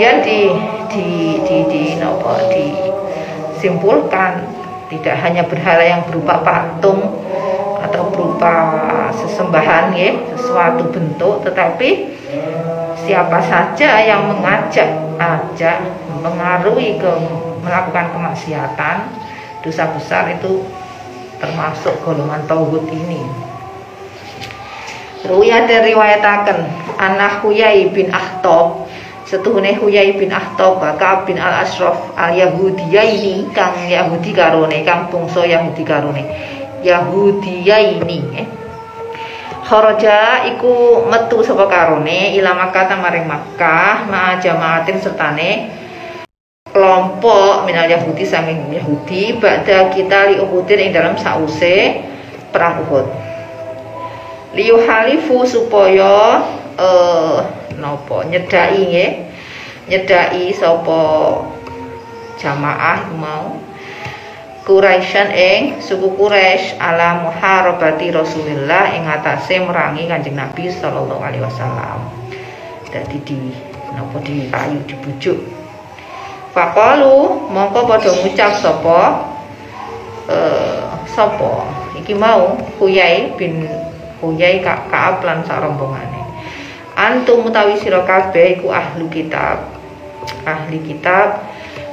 kemudian 0.00 0.24
di 0.24 0.48
di 0.88 1.08
di 1.44 1.58
di 1.68 1.82
nopo 2.00 2.32
disimpulkan 2.48 4.32
tidak 4.88 5.12
hanya 5.20 5.44
berhala 5.44 5.84
yang 5.84 6.00
berupa 6.08 6.40
patung 6.40 7.20
atau 7.84 8.08
berupa 8.08 8.72
sesembahan 9.12 9.92
ya 9.92 10.16
sesuatu 10.40 10.88
bentuk 10.88 11.44
tetapi 11.44 12.16
siapa 13.04 13.44
saja 13.44 14.00
yang 14.00 14.24
mengajak 14.24 14.88
ajak 15.20 15.84
mengaruhi 16.24 16.96
ke 16.96 17.12
melakukan 17.60 18.16
kemaksiatan 18.16 19.04
dosa 19.60 19.84
besar 19.92 20.32
itu 20.32 20.64
termasuk 21.36 21.92
golongan 22.00 22.40
tauhid 22.48 22.88
ini. 22.88 23.20
Ruya 25.28 25.68
riwayatakan 25.68 26.64
anak 26.96 27.44
Huyai 27.44 27.92
bin 27.92 28.08
Ahtob 28.08 28.79
setuhune 29.30 29.78
Huyai 29.78 30.18
bin 30.18 30.34
Ahtob 30.34 30.82
Ka'ab 30.82 31.30
bin 31.30 31.38
Al 31.38 31.62
Ashraf 31.62 32.18
al 32.18 32.34
Yahudiya 32.34 33.06
ini 33.06 33.46
kang 33.54 33.78
Yahudi 33.86 34.34
karone 34.34 34.82
kang 34.82 35.06
bangsa 35.06 35.46
Yahudi 35.46 35.86
karone 35.86 36.26
Yahudiya 36.82 38.02
ini 38.02 38.18
eh. 38.34 38.48
Kharaja 39.70 40.50
iku 40.50 41.06
metu 41.06 41.46
sapa 41.46 41.70
karone 41.70 42.34
ila 42.34 42.58
Makkah 42.58 42.90
maring 42.98 43.30
Makkah 43.30 44.10
ma 44.10 44.34
jamaatin 44.42 44.98
sertane 44.98 45.70
kelompok 46.74 47.70
minal 47.70 47.86
Yahudi 47.86 48.26
saking 48.26 48.74
Yahudi 48.74 49.38
ba'da 49.38 49.94
kita 49.94 50.34
li 50.34 50.42
Uhudin 50.42 50.90
ing 50.90 50.90
dalam 50.90 51.14
sause 51.14 52.02
perang 52.50 52.82
Uhud 52.82 53.06
halifu 54.90 55.46
supaya 55.46 56.42
eh 56.74 57.59
napa 57.80 58.28
nyedai 58.28 58.80
nggih 58.84 59.12
nyedai 59.88 60.52
sapa 60.52 61.00
jamaah 62.38 63.00
mau 63.16 63.58
Quraisyan 64.60 65.32
ing 65.34 65.60
suku 65.82 66.14
Quraisy 66.14 66.78
ala 66.78 67.26
muharabati 67.26 68.12
Rasulillah 68.12 68.92
ing 68.92 69.08
atase 69.08 69.56
merangi 69.56 70.04
Kanjeng 70.06 70.36
Nabi 70.36 70.68
sallallahu 70.68 71.18
alaihi 71.18 71.42
wasallam. 71.42 72.06
Dadi 72.92 73.18
di 73.24 73.40
napa 73.96 74.20
ayu 74.22 74.78
dibujuk. 74.84 75.40
Faqalu 76.52 77.50
mongko 77.50 77.88
padha 77.88 78.14
ngucap 78.20 78.52
sapa 78.60 79.00
eh 80.28 80.86
sapa 81.08 81.66
iki 81.96 82.14
mau 82.14 82.54
Huyai 82.78 83.32
bin 83.40 83.64
Huyai 84.20 84.60
Ka'ab 84.60 85.24
lan 85.24 85.40
sak 85.48 85.66
rombongane. 85.66 86.19
Antum 87.00 87.48
utawi 87.48 87.80
sira 87.80 88.04
kabeh 88.04 88.60
iku 88.60 88.68
ahli 88.68 89.08
kitab. 89.08 89.72
Ahli 90.44 90.84
kitab 90.84 91.40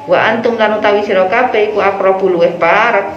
wa 0.04 0.19
antum 0.19 0.59
lan 0.59 0.75
utawi 0.83 1.00
sira 1.07 1.31
kabeh 1.31 1.71
iku 1.71 1.80
aqrabul 1.80 2.36
luweh 2.36 2.59
parek 2.59 3.15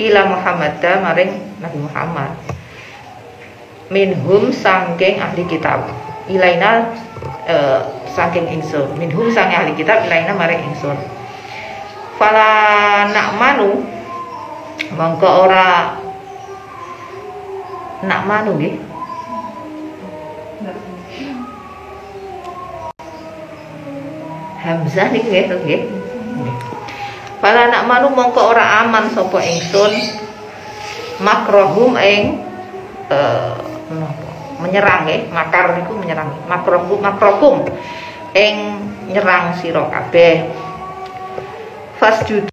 ila 0.00 0.32
Muhammad 0.32 0.80
da 0.80 0.96
maring 1.04 1.60
Nabi 1.60 1.78
Muhammad. 1.84 2.32
Minhum 3.92 4.48
sangking 4.48 5.20
ahli 5.20 5.44
kitab. 5.44 5.92
Ilaina 6.24 6.96
uh, 7.44 7.80
saking 8.16 8.48
ingsun. 8.48 8.96
Minhum 8.96 9.28
sang 9.28 9.52
ahli 9.52 9.76
kitab 9.76 10.08
ilaina 10.08 10.32
maring 10.32 10.72
ingsun. 10.72 10.96
Fala 12.16 13.04
nak 13.12 13.36
manu 13.36 13.84
mongko 14.96 15.28
ora 15.44 16.00
nak 18.08 18.20
manu 18.24 18.56
nggih 18.56 18.97
Hamzah 24.68 25.08
nih 25.16 25.24
nggih 25.24 25.44
nggih 25.64 25.82
Para 27.40 27.72
nak 27.72 27.88
manu 27.88 28.12
mongko 28.12 28.52
ora 28.52 28.84
aman 28.84 29.08
sapa 29.14 29.38
ingsun 29.40 29.94
makrohum 31.24 31.94
ing 31.96 32.42
uh, 33.08 33.56
menyerang 34.58 35.06
nggih 35.06 35.30
makar 35.30 35.78
niku 35.78 35.94
menyerang. 35.96 36.34
Makrohum 36.50 36.98
makrokum 36.98 37.64
ing 38.34 38.82
nyerang 39.08 39.54
sira 39.56 39.86
kabeh. 39.86 40.50
Fasjud 42.02 42.50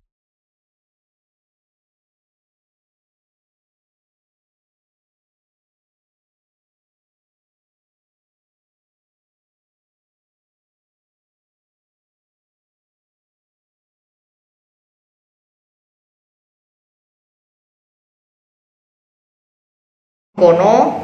kono 20.36 21.00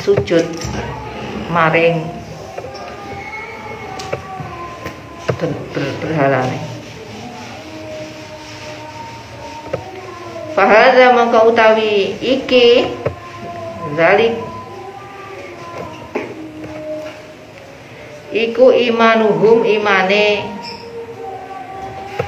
sujud 0.00 0.48
maring. 1.52 2.08
Ber, 5.36 5.52
ber, 5.76 5.84
berhalane. 6.00 6.56
Fahadha 10.56 11.12
maka 11.12 11.44
utawi 11.44 12.16
iki 12.16 12.88
zalik. 14.00 14.40
Iku 18.32 18.72
imanuhum 18.72 19.68
imane 19.68 20.48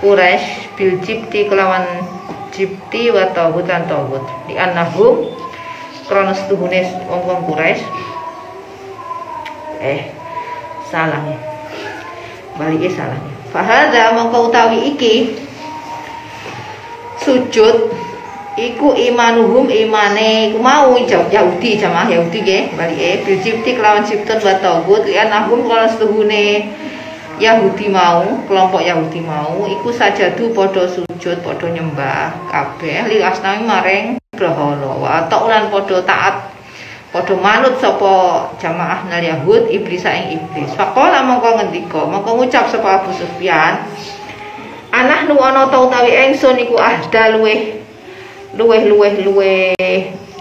Quraisy 0.05 0.77
bil 0.77 1.01
jibti 1.01 1.49
kelawan 1.49 2.05
jibti 2.53 3.09
wa 3.09 3.33
tauhid 3.33 3.65
lan 3.65 3.89
tauhid 3.89 4.21
di 4.45 4.61
annahum 4.61 5.44
kronos 6.07 6.41
tuhune 6.47 6.81
wong-wong 7.09 7.41
Quraisy. 7.49 7.83
Eh 9.81 10.01
salah. 10.89 11.21
Ya 11.27 11.55
balik 12.55 12.87
salah 12.95 13.19
fahadha 13.51 14.15
mongko 14.15 14.51
utawi 14.51 14.95
iki 14.95 15.35
sujud 17.19 17.91
iku 18.55 18.95
imanuhum 18.95 19.67
imane 19.67 20.55
iku 20.55 20.63
mau 20.63 20.95
Yahudi 20.95 21.83
jamaah 21.83 22.07
Yahudi 22.07 22.39
nggih 22.47 22.63
balik 22.79 22.99
eh 22.99 23.17
bil 23.27 23.43
cipti 23.43 23.75
kelawan 23.75 24.07
cipton 24.07 24.39
wa 24.39 24.55
tauhid 24.63 25.03
lian 25.03 25.35
ahum 25.35 25.67
kronos 25.67 25.99
tuhune 25.99 26.71
Yahudi 27.43 27.91
mau 27.91 28.23
kelompok 28.47 28.87
Yahudi 28.87 29.19
mau 29.19 29.67
iku 29.67 29.91
sajadu 29.91 30.55
padha 30.55 30.87
sujud 30.87 31.43
padha 31.43 31.67
nyembah 31.75 32.31
kabeh 32.55 33.11
li 33.11 33.19
asnami 33.19 33.67
maring 33.67 34.07
berhala 34.35 34.91
wa 34.99 35.25
ta'ulan 35.31 35.71
padha 35.71 35.99
taat 36.03 36.35
padha 37.15 37.35
manut 37.39 37.79
sapa 37.79 38.47
jamaah 38.59 39.07
nal 39.07 39.23
Yahud 39.23 39.71
iblis 39.71 40.03
ing 40.03 40.39
iblis. 40.39 40.75
Faqala 40.75 41.23
mongko 41.23 41.63
ngendika 41.63 42.03
mongko 42.05 42.43
ngucap 42.43 42.67
sapa 42.69 43.03
Abu 43.03 43.15
Sufyan 43.15 43.87
anah 44.95 45.27
nu 45.27 45.35
ana 45.43 45.67
ta 45.71 45.83
utawi 45.83 46.15
ingsun 46.15 46.55
iku 46.55 46.79
ahda 46.79 47.35
luweh 47.35 47.83
luweh 48.55 48.83
luweh 48.87 49.15
luweh 49.27 49.75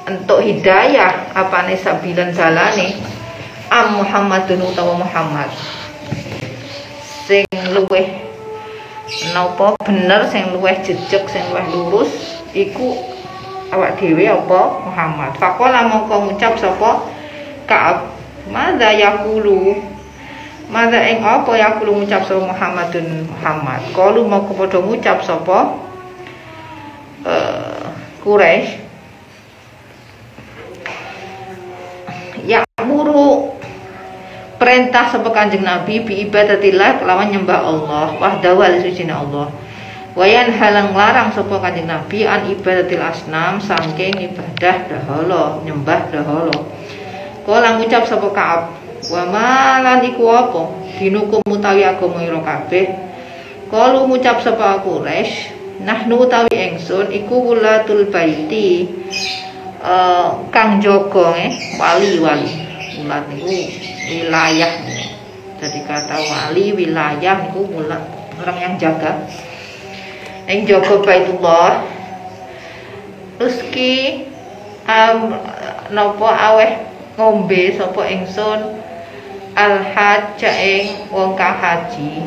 entuk 0.05 0.39
hidayah 0.45 1.33
apane 1.33 1.73
sabilan 1.77 2.29
jalane. 2.33 2.93
Am 3.73 3.97
Muhammadun 3.97 4.61
utawa 4.69 4.93
Muhammad. 5.01 5.49
Sing 7.25 7.47
luweh 7.73 8.21
napa 9.33 9.73
bener 9.81 10.29
sing 10.29 10.53
luweh 10.53 10.77
jejeg 10.85 11.25
sing 11.25 11.41
luweh 11.49 11.65
lurus 11.73 12.11
iku 12.53 12.93
awak 13.73 13.97
dhewe 13.97 14.29
apa? 14.29 14.61
Muhammad. 14.85 15.31
Faqala 15.41 15.89
mongko 15.89 16.29
ngucap 16.29 16.55
sapa? 16.61 17.03
Ka'ab. 17.65 18.13
Madza 18.53 18.93
yaqulu? 18.93 19.79
Madza 20.69 20.99
ing 21.01 21.25
apa 21.25 21.51
yaqulu 21.57 22.03
ngucap 22.03 22.23
sapa 22.23 22.53
Muhammadun 22.53 23.27
Muhammad? 23.27 23.81
Kalu 23.97 24.21
mongko 24.29 24.51
padha 24.53 24.79
ngucap 24.79 25.17
sapa? 25.25 25.79
Uh, 27.23 27.87
Quraisy 28.23 28.83
ya 32.43 32.63
muru 32.83 33.55
perintah 34.59 35.07
sapa 35.11 35.31
Kanjeng 35.31 35.63
Nabi 35.63 36.03
bi 36.03 36.27
ibadatillah 36.27 37.03
kelawan 37.03 37.31
nyembah 37.31 37.59
Allah 37.63 38.05
wahdahu 38.19 38.59
suci 38.83 39.07
Allah 39.07 39.51
Wayan 40.13 40.53
halang 40.53 40.93
larang 40.93 41.33
sapa 41.33 41.57
Kanjeng 41.57 41.89
Nabi 41.89 42.21
an 42.29 42.45
ibadatil 42.45 43.01
asnam 43.01 43.57
saking 43.57 44.29
ibadah 44.29 44.85
daholo 44.85 45.65
nyembah 45.65 46.13
daholo 46.13 46.69
Kala 47.43 47.81
ngucap 47.81 48.05
sapa 48.07 48.29
Ka'ab, 48.31 48.61
wa 49.09 49.23
malan 49.27 50.05
iku 50.05 50.31
apa? 50.31 50.63
Dinuku 50.95 51.43
mutawi 51.43 51.83
agama 51.83 52.23
ira 52.23 52.39
kabeh. 52.39 52.87
Kalu 53.67 54.07
ngucap 54.07 54.39
sapa 54.39 54.79
Quraisy, 54.79 55.51
nahnu 55.83 56.23
utawi 56.23 56.55
ingsun 56.55 57.11
iku 57.11 57.51
wulatul 57.51 58.07
baiti. 58.07 58.87
Uh, 59.83 60.47
kang 60.55 60.79
jaga 60.79 61.35
eh 61.35 61.51
wali-wali. 61.75 62.53
Ulat 63.03 63.27
niku 63.27 63.51
wilayah. 64.07 64.71
jadi 65.59 65.79
kata 65.83 66.15
wali 66.19 66.75
wilayah 66.75 67.51
itu 67.51 67.61
orang 68.39 68.57
yang 68.59 68.73
jaga 68.75 69.27
yang 70.47 70.67
jaga 70.67 70.99
baitullah. 70.99 71.87
Terus 73.39 73.57
ki 73.71 74.27
um, 74.87 75.39
nopo 75.91 76.27
aweh 76.27 76.83
ngombe 77.15 77.75
sapa 77.75 78.01
ingsun? 78.11 78.83
Al 79.53 79.85
hajja 79.85 80.49
ing 80.49 81.13
wong 81.13 81.37
kang 81.37 81.53
haji 81.61 82.25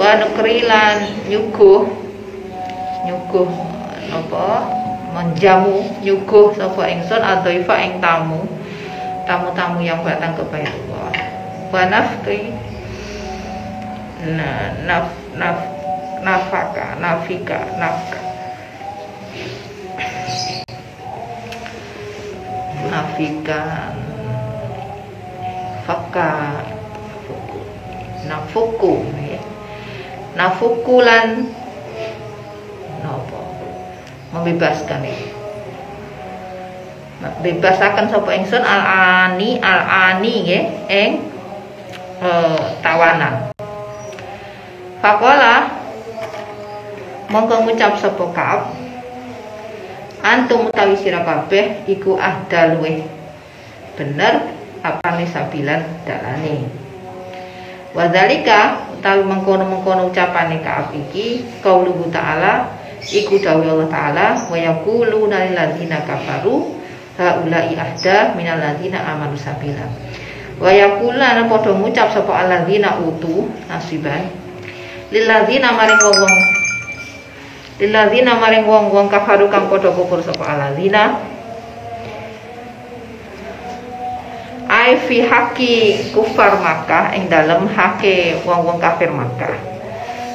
wa 0.00 0.16
nukrilan 0.24 1.28
nyuguh. 1.28 1.84
Nyuguh 3.04 3.50
napa 4.08 4.72
menjamu 5.12 5.84
nyuguh 6.02 6.56
sapa 6.56 6.82
ingsun? 6.88 7.20
Adhaifa 7.22 7.74
ing 7.84 8.00
tamu. 8.00 8.42
Tamu-tamu 9.28 9.84
yang 9.84 10.00
datang 10.00 10.32
ke 10.40 10.44
Baitullah. 10.48 11.12
Wa 11.68 11.84
nafki 11.84 12.56
nah, 14.24 14.72
naf 14.88 15.12
naf 15.36 15.77
nafaka 16.22 16.98
nafika 17.00 17.58
nafka. 17.78 18.20
Nafika. 22.90 23.60
Faka. 25.86 26.30
Nafuku 28.28 29.08
ya. 29.24 29.40
nafukulan. 30.36 31.48
Nopo. 33.00 33.40
Membebaskan 34.34 35.00
ya. 35.06 35.16
Bebasaken 37.18 38.06
sapa 38.14 38.30
ingsun 38.30 38.62
al 38.62 38.82
ani 38.86 39.58
al 39.58 39.80
ani 39.82 40.32
nggih 40.46 40.64
ing 40.86 41.10
e, 42.22 42.30
tawanan. 42.78 43.50
Fakola 45.02 45.77
mongko 47.28 47.68
ngucap 47.68 48.00
sapa 48.00 48.24
Ka'ab. 48.32 48.60
Antum 50.18 50.72
utawi 50.72 50.98
sira 50.98 51.22
kabeh 51.22 51.86
iku 51.86 52.18
ahda 52.18 52.74
luweh 52.74 53.06
bener 53.94 54.50
apane 54.82 55.24
sabilan 55.28 56.02
dalane. 56.02 56.66
Wadhalika 57.94 58.90
utawi 58.98 59.22
mengkono-mengkono 59.24 60.10
ucapane 60.10 60.58
Ka'ab 60.64 60.90
iki 60.96 61.46
qauluhu 61.62 62.10
ta'ala 62.10 62.66
iku 62.98 63.38
dawuh 63.38 63.62
Allah 63.62 63.88
taala 63.88 64.26
wa 64.50 64.58
yaquluna 64.58 65.46
lil 65.48 65.54
ladzina 65.54 66.02
kafaru 66.02 66.74
haulai 67.14 67.78
ahda 67.78 68.34
minal 68.34 68.58
ladzina 68.58 69.06
amanu 69.06 69.38
sabila. 69.38 69.86
Wa 70.58 70.74
yaquluna 70.74 71.46
padha 71.46 71.70
ngucap 71.78 72.10
sapa 72.10 72.32
alladzina 72.42 72.98
utu 72.98 73.46
nasiban. 73.70 74.26
Lil 75.14 75.24
ladzina 75.24 75.72
maring 75.72 76.02
wong-wong 76.02 76.57
lil 77.78 77.90
ladzina 77.94 78.34
maring 78.34 78.66
wong-wong 78.66 79.06
kafaru 79.06 79.46
kang 79.46 79.70
padha 79.70 79.94
kufur 79.94 80.18
sapa 80.18 80.42
alladzina 80.42 81.22
ai 84.68 85.00
fi 85.00 85.24
haki 85.24 85.74
kufar 86.12 86.60
Makkah 86.60 87.16
ing 87.16 87.30
dalem 87.32 87.64
hake 87.70 88.44
wong-wong 88.44 88.76
kafir 88.76 89.08
Makkah. 89.08 89.56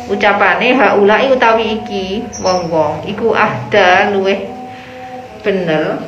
Ucapane 0.09 0.75
haulai 0.75 1.31
utawi 1.31 1.79
iki 1.79 2.27
wong-wong 2.41 3.07
iku 3.07 3.31
ahda 3.31 4.11
luweh 4.11 4.49
bener 5.45 6.01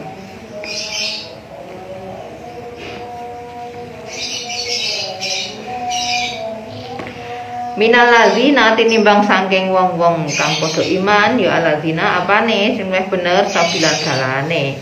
Minal 7.76 8.08
lazina 8.08 8.72
tinimbang 8.80 9.28
sangking 9.28 9.68
wong-wong 9.68 10.32
kang 10.32 10.56
padha 10.64 10.80
iman 10.96 11.36
ya 11.36 11.60
alazina 11.60 12.24
apane 12.24 12.72
sing 12.80 12.88
wis 12.88 13.04
bener 13.12 13.44
sabilan 13.52 13.96
dalane. 14.00 14.80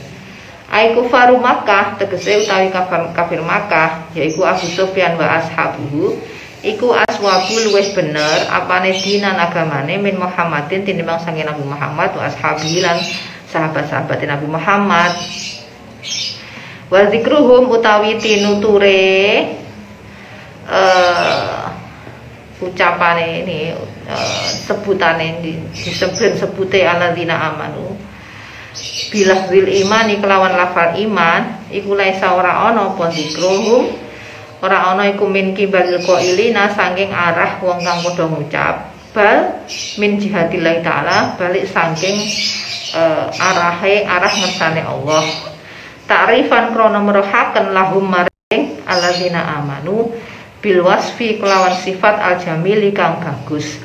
Ai 0.69 0.93
kufaru 0.93 1.41
Makkah 1.41 1.97
tegese 1.97 2.45
utawi 2.45 2.69
kafir, 2.69 3.09
kafir 3.17 3.41
Makkah 3.41 4.13
yaiku 4.13 4.45
Abu 4.45 4.69
Sufyan 4.69 5.17
wa 5.17 5.41
ashabuhu 5.41 6.21
iku 6.61 6.93
aswabul 6.93 7.73
wis 7.73 7.97
bener 7.97 8.45
apane 8.53 8.93
dinan 9.01 9.41
agamane 9.41 9.97
min 9.97 10.13
Muhammadin 10.13 10.85
tinimbang 10.85 11.17
sangking 11.17 11.49
Nabi 11.49 11.65
Muhammad 11.65 12.13
wa 12.13 12.29
ashabihi 12.29 12.85
lan 12.85 13.01
sahabat-sahabat 13.49 14.21
Nabi 14.21 14.45
Muhammad. 14.45 15.17
Wa 16.93 17.09
zikruhum 17.09 17.73
utawi 17.73 18.21
tinuture 18.21 19.49
uh, 20.69 21.52
ucapane 22.61 23.45
ini 23.45 23.73
uh, 24.05 24.47
sebutane 24.67 25.41
disebut 25.73 26.37
sebute 26.37 26.83
alladzina 26.85 27.53
amanu. 27.53 27.95
Bilah 29.13 29.45
zil 29.49 29.69
iman 29.85 30.09
kelawan 30.17 30.57
lafal 30.57 30.97
iman 30.97 31.69
iku 31.69 31.93
laisa 31.93 32.33
ora 32.33 32.73
ana 32.73 32.93
apa 32.93 33.13
zikruhum 33.13 33.85
ora 34.65 34.89
ana 34.89 35.05
iku 35.13 35.29
min 35.29 35.53
kibalil 35.53 36.01
qailina 36.01 36.73
saking 36.73 37.13
arah 37.13 37.61
wong 37.61 37.81
kang 37.81 38.01
padha 38.01 38.25
ngucap. 38.25 38.75
Bal 39.13 39.61
min 40.01 40.17
jihadillah 40.17 40.81
taala 40.81 41.17
balik 41.37 41.69
saking 41.69 42.17
uh, 42.97 43.29
arahe 43.29 44.01
arah 44.05 44.33
ngersane 44.33 44.81
Allah. 44.81 45.25
Ta'rifan 46.09 46.73
krana 46.73 46.99
merohaken 46.99 47.71
lahum 47.71 48.09
maring 48.09 48.81
alladzina 48.89 49.61
amanu 49.61 50.09
bil 50.63 50.79
wasfi 50.79 51.43
kelawan 51.43 51.75
sifat 51.75 52.15
al 52.23 52.39
jamili 52.39 52.95
kang 52.95 53.19
bagus. 53.19 53.83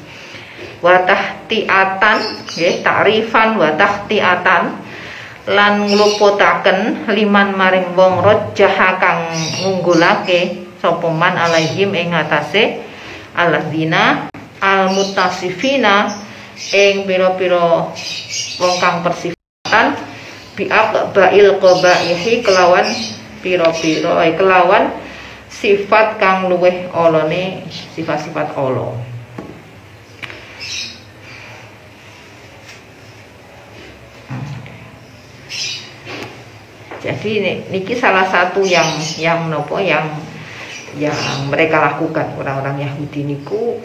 Wa 0.79 1.03
tahtiatan 1.03 2.47
nggih 2.55 2.87
ta'rifan 2.87 3.59
wa 3.59 3.75
tahtiatan 3.75 4.63
lan 5.51 5.91
nglupotaken 5.91 7.11
liman 7.11 7.59
maring 7.59 7.99
wong 7.99 8.23
rajah 8.23 8.95
kang 9.03 9.27
ngunggulake 9.65 10.71
sapa 10.79 11.09
man 11.11 11.35
alaihim 11.35 11.91
ing 11.99 12.15
atase 12.15 12.79
alladzina 13.35 14.31
al 14.63 14.95
mutasifina 14.95 16.15
ing 16.71 17.11
pira-pira 17.11 17.91
wong 18.63 18.75
kang 18.79 19.03
persifatan 19.03 19.99
biak 20.55 21.15
bail 21.17 21.59
qabaihi 21.59 22.43
kelawan 22.47 22.87
pira-pira 23.43 24.31
kelawan 24.37 25.08
sifat 25.49 26.21
kang 26.21 26.49
luweh 26.53 26.89
olone 26.93 27.65
sifat-sifat 27.97 28.55
olo 28.57 28.97
jadi 36.99 37.65
niki 37.73 37.97
salah 37.97 38.29
satu 38.29 38.63
yang 38.63 39.01
yang 39.17 39.49
nopo 39.49 39.81
yang 39.81 40.07
yang 40.97 41.17
mereka 41.53 41.79
lakukan. 41.79 42.35
Orang-orang 42.41 42.81
Yahudi 42.81 43.25
niku 43.29 43.77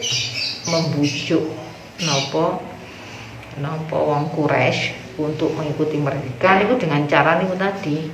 membujuk 0.68 1.44
nopo 2.04 2.58
nopo 3.60 3.96
wong 3.96 4.34
Quraisy 4.34 5.16
untuk 5.20 5.54
mengikuti 5.54 6.00
mereka 6.00 6.58
niku 6.58 6.74
dengan 6.74 7.06
cara 7.06 7.38
niku 7.38 7.54
tadi 7.54 8.10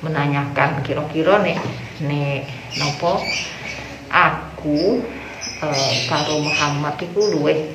menanyakan 0.00 0.80
kira-kira 0.80 1.44
nek 1.44 1.60
nek 2.00 2.48
nopo 2.80 3.20
aku 4.08 5.04
e, 5.60 5.68
karo 6.08 6.40
Muhammad 6.40 6.96
itu 7.04 7.20
luweh 7.36 7.68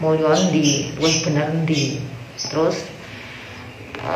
mulya 0.00 0.32
ndi 0.48 0.96
luweh 0.96 1.14
bener 1.28 1.52
ndi? 1.52 2.00
Terus 2.48 2.88
e, 4.00 4.12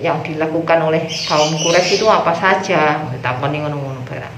yang 0.00 0.20
dilakukan 0.24 0.80
oleh 0.84 1.08
kaum 1.28 1.56
Quraisy 1.60 2.00
itu 2.00 2.06
apa 2.08 2.32
saja? 2.36 3.04
Takoni 3.20 3.60
ngono-ngono 3.64 4.00
barang 4.08 4.36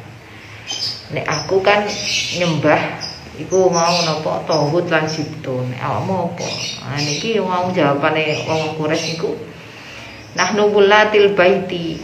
nek 1.08 1.24
aku 1.24 1.64
kan 1.64 1.88
nyembah 2.36 3.00
iku 3.38 3.72
mau 3.72 3.96
nopo 4.04 4.42
tauhid 4.44 4.90
lan 4.90 5.06
sibto 5.06 5.62
nek 5.70 5.78
awakmu 5.78 6.34
apa? 6.34 6.48
Nah 6.82 6.98
niki 6.98 7.38
mau 7.38 7.70
jawabane 7.70 8.42
wong 8.42 8.74
Quraisy 8.74 9.14
iku 9.14 9.38
nahnu 10.36 10.72
bulatil 10.72 11.32
baiti. 11.32 12.02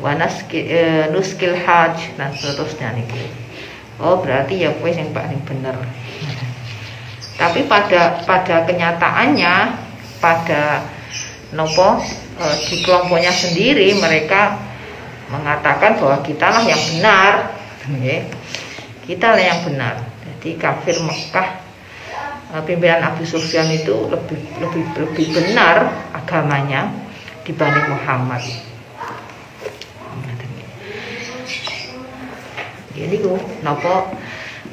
Wa 0.00 0.12
e, 0.18 1.08
nuskil 1.14 1.54
haj 1.54 2.18
dan 2.18 2.34
seterusnya 2.34 2.92
niki 2.98 3.24
oh 4.02 4.18
berarti 4.18 4.66
ya 4.66 4.74
kue 4.82 4.90
yang 4.90 5.14
paling 5.14 5.38
bener 5.46 5.78
tapi 7.38 7.62
pada 7.70 8.20
pada 8.26 8.66
kenyataannya 8.66 9.54
pada 10.18 10.82
nopo 11.54 12.02
e, 12.38 12.44
di 12.68 12.76
kelompoknya 12.82 13.30
sendiri 13.30 13.94
mereka 13.98 14.58
mengatakan 15.34 15.98
bahwa 15.98 16.20
kita 16.22 16.46
lah 16.46 16.62
yang 16.62 16.82
benar. 16.94 17.32
Kita 19.02 19.34
lah 19.34 19.42
yang 19.42 19.60
benar. 19.66 19.94
Jadi 20.22 20.54
kafir 20.56 20.96
Mekah 21.02 21.63
pimpinan 22.66 23.14
Abu 23.14 23.24
Sufyan 23.24 23.66
itu 23.72 24.10
lebih 24.12 24.40
lebih 24.60 24.84
lebih 24.98 25.26
benar 25.32 25.90
agamanya 26.12 26.92
dibanding 27.44 27.88
Muhammad. 27.88 28.44
ini 32.94 33.18
ku 33.18 33.34
nopo 33.66 34.14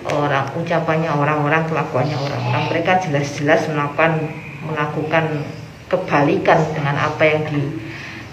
orang 0.10 0.46
ucapannya 0.54 1.10
orang-orang 1.10 1.66
kelakuannya 1.66 2.18
orang-orang 2.18 2.64
mereka 2.70 3.02
jelas-jelas 3.02 3.66
melakukan 3.70 4.30
melakukan 4.66 5.26
kebalikan 5.90 6.62
dengan 6.72 6.96
apa 7.02 7.24
yang 7.26 7.42
di, 7.50 7.62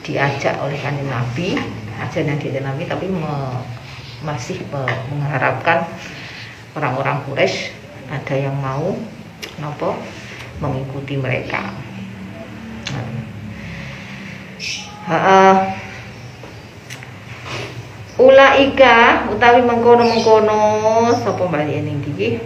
diajak 0.05 0.55
oleh 0.61 0.77
kanjeng 0.79 1.09
Nabi 1.09 1.57
ajaran 1.99 2.37
yang 2.37 2.39
diajak 2.39 2.65
Nabi 2.65 2.83
tapi 2.87 3.07
me, 3.11 3.65
masih 4.23 4.61
me, 4.71 4.85
mengharapkan 5.13 5.89
orang-orang 6.77 7.25
Quraisy 7.27 7.73
ada 8.09 8.35
yang 8.37 8.57
mau 8.57 8.97
nopo 9.59 9.95
mengikuti 10.59 11.15
mereka. 11.19 11.71
Nah, 15.09 15.57
ulaika 18.19 19.31
utawi 19.31 19.63
mengkono-mengkono 19.63 20.59
sapa 21.23 21.45
bali 21.47 21.79
ning 21.81 22.03
iki 22.03 22.43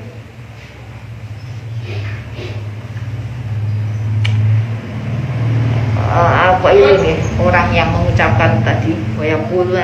uh, 6.13 6.33
apa 6.53 6.69
ini 6.77 7.17
orang 7.41 7.69
yang 7.73 7.91
mengucapkan 8.23 8.63
tadi 8.63 8.95
wa 9.19 9.25
yaqulu 9.27 9.75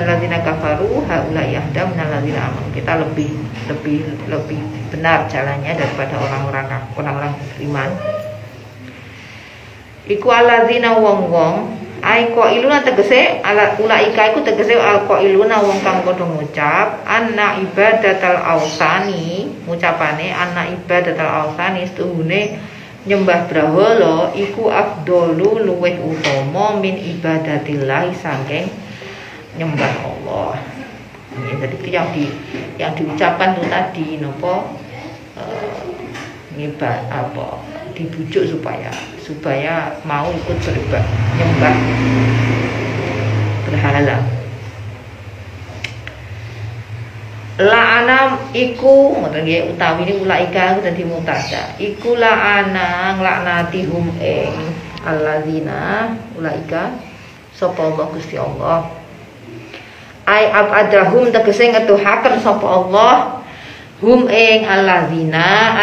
kafaru 0.46 1.02
haula 1.10 1.42
yahda 1.42 1.90
minal 1.90 2.06
ladzina 2.06 2.46
amanu. 2.46 2.70
Kita 2.70 2.92
lebih 3.02 3.34
lebih 3.66 3.98
lebih 4.30 4.60
benar 4.94 5.26
jalannya 5.26 5.74
daripada 5.74 6.14
orang-orang 6.22 6.86
orang-orang 6.94 7.34
beriman. 7.34 7.90
Iku 10.06 10.28
alladzina 10.30 11.02
wong-wong 11.02 11.82
ai 11.98 12.30
iluna 12.30 12.78
tegese 12.86 13.42
ala 13.42 13.74
ulaika 13.82 14.30
iku 14.30 14.46
tegese 14.46 14.78
al 14.78 15.02
iluna 15.18 15.58
wong 15.58 15.82
kang 15.82 16.06
padha 16.06 16.22
ngucap 16.22 17.02
anna 17.02 17.58
ibadatal 17.58 18.38
ausani 18.38 19.50
ngucapane 19.66 20.30
anna 20.30 20.70
ibadatal 20.78 21.26
ausani 21.26 21.90
setuhune 21.90 22.54
nyembah 23.08 23.48
brahala 23.48 24.36
iku 24.36 24.68
afdolu 24.68 25.64
luweh 25.64 25.96
utama 25.96 26.76
min 26.76 27.00
ibadatillah 27.00 28.12
saking 28.12 28.68
nyembah 29.56 29.94
Allah. 30.04 30.60
Ya, 31.38 31.52
jadi 31.64 31.74
itu 31.80 31.88
yang 31.88 32.08
di 32.12 32.24
yang 32.76 32.92
diucapkan 32.92 33.56
itu 33.56 33.64
tadi 33.70 34.06
nopo 34.20 34.76
uh, 35.38 35.80
ngibad 36.52 37.08
apa 37.08 37.62
dibujuk 37.96 38.44
supaya 38.44 38.90
supaya 39.22 39.96
mau 40.04 40.28
ikut 40.28 40.58
beribadah 40.60 41.06
nyembah 41.38 41.76
berhala 43.66 44.37
la'ana 47.58 48.38
iku 48.54 49.18
ngoten 49.18 49.42
nggih 49.42 49.74
utawi 49.74 50.06
ini 50.06 50.14
ulaika 50.22 50.78
dadi 50.78 51.02
mutada 51.02 51.74
iku 51.82 52.14
la'ana 52.14 53.18
nglaknati 53.18 53.82
hum 53.90 54.14
ing 54.22 54.54
alladzina 55.02 56.14
ulaika 56.38 56.94
sapa 57.58 57.82
Allah 57.82 58.06
Gusti 58.14 58.38
Allah. 58.38 58.86
Ai 60.22 60.46
abadahum 60.54 61.34
tegese 61.34 61.74
ngetuhaken 61.74 62.38
sapa 62.38 62.62
Allah 62.62 63.42
hum 63.98 64.30
ing 64.30 64.62
alladzina 64.62 65.74